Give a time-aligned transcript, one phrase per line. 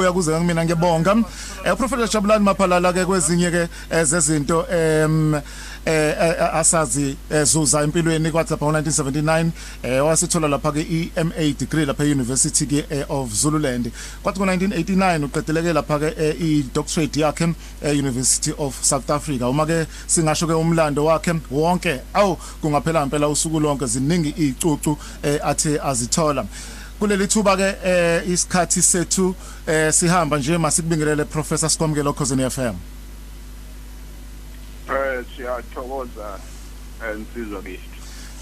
[0.00, 1.16] uyakuze ngimina ngiyabonga
[1.64, 3.68] eh Professor Jabulani Maphalala ke kwezinye ke
[4.04, 5.34] zezinto em
[5.86, 9.50] eh asazi zuza empilweni kwathi lapha ngo1979
[9.82, 13.90] eh wasithola lapha ke iMA degree lapha eUniversity ke of Zululand.
[14.22, 19.48] Kwathi ngo1989 uqedeleke lapha ke i-doctorate yakhe eUniversity of South Africa.
[19.48, 24.96] Uma ke singasho ke umlando wakhe wonke awu kungaphela impela usuku lonke ziningi izicucu
[25.42, 26.44] athe azithola.
[27.00, 29.34] Kuleli thuba ke eh isikhathi sethu
[29.66, 32.76] eh sihamba nje masikubingelele professor Sikomkelo Khosini FM
[34.90, 36.38] Eh siyathokoza
[37.10, 37.90] ensizwa kithi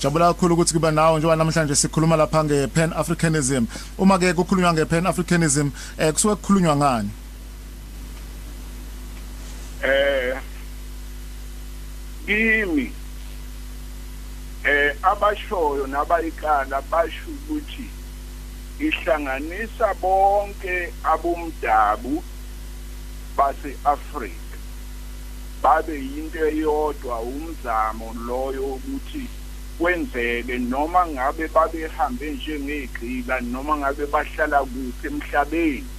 [0.01, 3.67] Jabula kakhulu ukuthi kuba nawe njengoba namhlanje sikhuluma lapha ngePan Africanism.
[3.99, 7.11] Uma ke kukhulunywa ngePan Africanism eh kusuke kukhulunywa ngani?
[9.83, 10.39] Eh
[12.27, 12.93] kimi
[14.65, 17.98] eh abashoyo nabayikala basho ukuthi
[18.79, 22.23] ihlanganisa bonke abomdabu
[23.37, 24.59] base-Afrika.
[25.63, 29.29] Babe yinto eyodwa umzamo loyo ukuthi
[29.79, 35.91] kwenzeke noma ngabe babehambe njengegqila noma ngabe bahlala kuphi emhlabeni.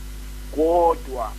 [0.56, 1.32] Kodwa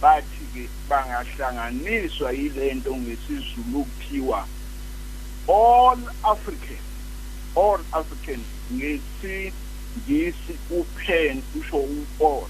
[0.00, 4.46] bathi ke bangahlanganiswa yilento ngesizulu kuthiwa
[5.48, 6.82] all african
[7.56, 8.40] all african
[8.72, 9.52] ngesi
[9.98, 12.46] ngisi upen usho upol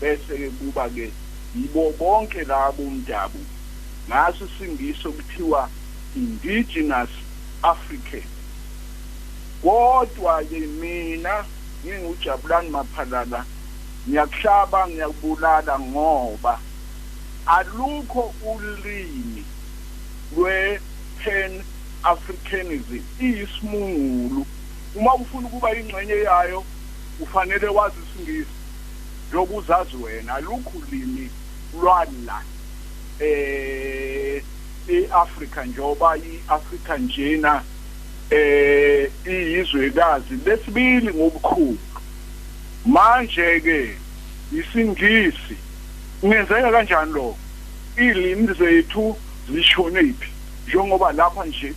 [0.00, 1.12] bese ke kuba ke
[1.54, 3.40] yibo bonke labo umdabu
[4.08, 5.68] ngaso singiso kuthiwa
[6.16, 7.10] indigenous
[7.62, 8.28] african.
[9.62, 11.44] Kodwa ke mina
[11.84, 13.44] ngingujabulani maphalala
[14.08, 16.60] ngiyakuhlaba ngiyakubulala ngoba
[17.46, 19.44] alukho ulimi
[20.36, 20.80] lwe
[21.24, 21.62] pan
[22.02, 24.46] africanism iyisimungulu.
[24.96, 26.64] Uma ufuna ukuba ingxenye yayo
[27.20, 28.50] ufanele wazi isingisi
[29.28, 30.34] njengoba uzazi wena.
[30.34, 31.30] Alukho limi
[31.80, 32.42] lwala
[33.20, 34.42] eh
[34.88, 37.62] eAfrika njengoba iAfrika njena
[38.30, 40.34] eh iyizwekazi.
[40.46, 41.78] Lesibili ngobukhulu
[42.86, 43.96] manje ke
[44.52, 45.56] isingisi
[46.20, 47.36] kungenzeka kanjani lo
[47.96, 49.16] ilimi zethu
[49.52, 50.30] zishone iphi
[50.68, 51.72] njengoba lapha nje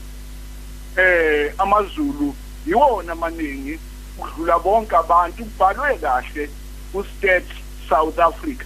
[0.98, 2.36] eh amaZulu
[2.68, 3.80] yiwona amaningi
[4.18, 6.50] ukudlula bonke abantu kubhalwe kahle
[6.92, 7.52] ku-state
[7.90, 8.66] South Africa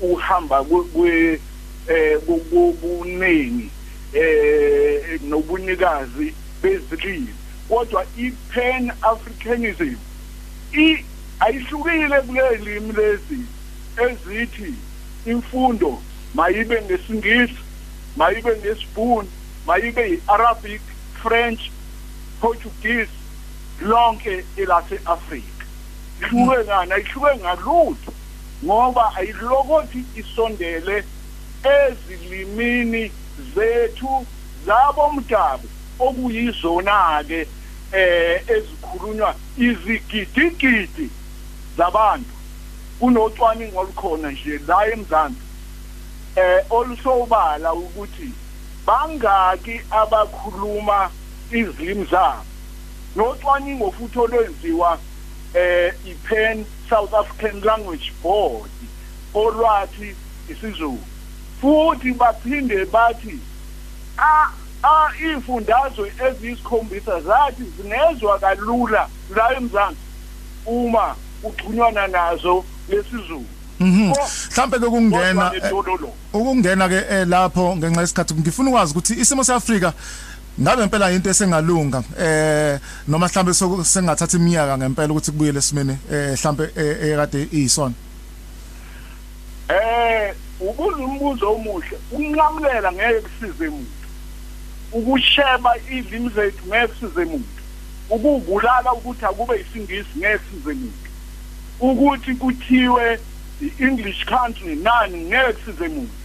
[0.00, 1.40] uhamba kwe
[1.88, 3.70] eh kubuningi
[4.12, 7.34] eh nobunikazi bezilimi.
[7.68, 9.96] Kodwa i-pan africanism
[10.72, 11.04] i
[11.40, 13.40] ayihlukile kulelimi lezi
[13.96, 14.74] ezithi
[15.26, 16.02] imfundo
[16.34, 17.58] mayibe ngesingisi
[18.16, 19.28] mayibe ngesibhunu
[19.66, 20.80] mayibe i-arabic
[21.22, 21.60] french
[22.40, 23.17] portuguese
[23.80, 25.64] lonke elase Afrika.
[26.20, 26.92] Ihluke ngani?
[26.92, 28.12] Ayihluke ngalutho
[28.64, 31.04] ngoba ayilokothi isondele
[31.62, 33.12] ezilimini
[33.54, 34.26] zethu
[34.66, 35.68] zabomdabu
[35.98, 37.46] okuyizona ke
[37.92, 41.10] eh ezikhulunywa izigidigidi
[41.76, 42.34] zabantu.
[42.98, 45.42] Kunocwaningo olukhona nje la eMzansi
[46.36, 48.32] eh olusobala ukuthi
[48.86, 51.10] bangaki abakhuluma
[51.50, 52.44] izilimi zabo.
[53.16, 54.98] Nocwaningo futhi olwenziwa
[55.54, 58.70] eh iPen South African Language Board
[59.34, 60.14] olwathi
[60.48, 60.98] isiZulu.
[61.60, 63.38] Futhi baphinde bathi
[64.18, 64.48] a
[64.82, 69.98] a ifundazwe ezisikhombisa zathi zinezwa kalula la eMzansi
[70.66, 73.46] uma ugcunywana nazo lesizulu.
[73.80, 75.52] Mhlambe ke kungena
[76.32, 79.92] ukungena ke lapho ngenxa yesikhathi ngifuna ukwazi ukuthi isimo seAfrika
[80.60, 83.54] ngabe impela into esengalunga eh noma mhlambe
[83.84, 87.94] sengathatha iminyaka ngempela ukuthi kubuyele esimene eh mhlambe ekade iyisona?
[89.68, 94.06] Eh ubuza umbuzo omuhle unqamulela ngeke kusize umuntu.
[94.92, 97.60] Ukusheba izimi zethu ngeke kusize umuntu.
[98.10, 101.08] Ukubulala ukuthi akube isingisi ngeke kusize umuntu.
[101.80, 103.18] Ukuthi kuthiwe
[103.62, 106.16] i-English country nani ngeke kusize umuntu.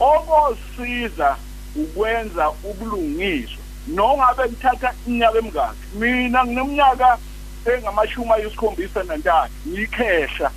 [0.00, 1.36] Okosiza
[1.74, 3.64] ukwenza ubulungiswa.
[3.86, 7.18] Nongabe ngithatha iminyaka emingaki mina ngineminyaka
[7.64, 10.50] engamashumi ayisikhombisa nantathu ngikhehla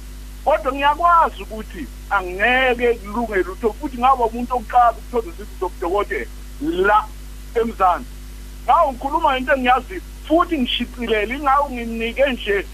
[0.44, 6.26] kodwa ngiyakwazi ukuthi angeke kulunge lutho futhi ngaba umuntu okuqala ukuthola isifiso sobudokotela
[6.60, 7.00] la
[7.56, 8.16] emzansi.
[8.66, 12.68] Ngawo ngikhuluma into engiyazi futhi ngishicilela ingawo nginike nje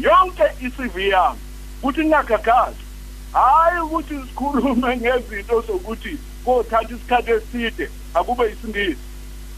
[0.00, 1.40] yonke i-CV yami
[1.78, 2.84] ukuthi ngingagagazi
[3.32, 9.04] hayi ukuthi sikhulume ngezinto zokuthi kothatha isikhathi eside akube isingisi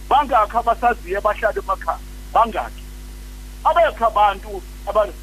[0.08, 1.98] bangakho abasaziyo abahlala emakhaya
[2.34, 2.82] bangakho
[3.64, 4.62] abekho abantu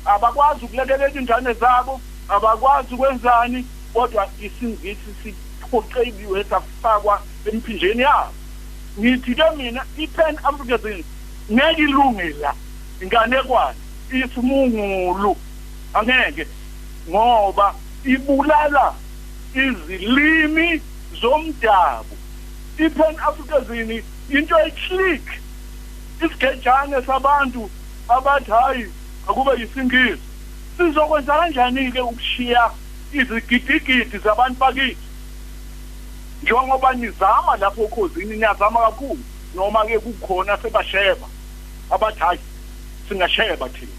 [0.05, 8.33] abakwazi ukulekelela ingane zabo abakwazi ukwenzani kodwa isingisi siphoqeliwe safakwa emphinjeni yabo.
[8.99, 11.07] Ngithi ke mina iPan Africanism
[11.51, 12.53] ngeke ilunge la
[13.01, 13.77] inganekwane
[14.11, 15.35] isimungulu
[15.93, 16.47] angeke
[17.09, 18.93] ngoba ibulala
[19.53, 20.81] izilimi
[21.59, 22.17] zomdabu
[22.77, 25.39] iPan Africanism into eclick.
[26.21, 27.69] Isigejane sabantu
[28.07, 28.91] abathi hayi
[29.27, 30.21] akube yisingisi.
[30.77, 32.71] Sizokwenza kanjani ke ukushiya
[33.13, 34.97] izigidigidi zabantu bakithi?
[36.43, 39.19] Njengoba nizama lapho ukhosini niyazama kakhulu
[39.55, 41.27] noma ke kukhona sebasheba
[41.91, 42.39] abathi hayi
[43.09, 43.91] singasheba thina.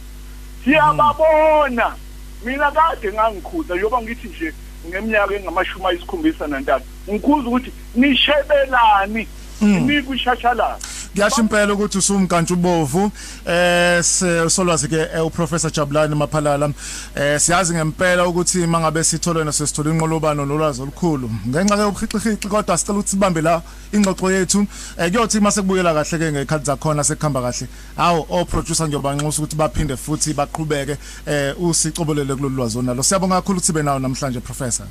[0.64, 1.96] Siyababona.
[2.44, 4.54] Mina kade ngangikhuza yoba ngithi nje
[4.88, 9.28] ngeminyaka engamashumi ayisikhombisa nantathu ngikhuza ukuthi nishebelani
[9.60, 10.78] nikwishashalala
[11.14, 13.10] kuyasho impela ukuthi usumkantshubovu
[13.46, 14.02] eh
[14.48, 16.70] solwazi ke uprofessor Jabulani Maphalala
[17.14, 21.30] eh siyazi ngempela ukuthi mangabe sitholene sesithola inqolobano nolwazi olukhulu.
[21.48, 23.62] Ngenxa ke ubukhixixixi kodwa sicela ukuthi sibambe la
[23.92, 24.66] ingxoxo yethu.
[24.98, 29.42] Eh kuyothi mase kubuyela kahle ke ngekhathi zakhona sekuhamba kahle awu o producer njoba nxusa
[29.42, 30.96] ukuthi baphinde futhi baqhubeke
[31.26, 34.86] eh usicobelele kulolu lwazi onalo siyabonga kakhulu ukuthi be nawo namhlanje professor.